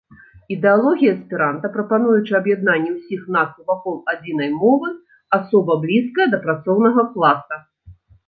[0.53, 4.89] Ідэалогія эсперанта, прапануючая аб'яднанне ўсіх нацый вакол адзінай мовы,
[5.39, 7.55] асоба блізкая да працоўнага класа.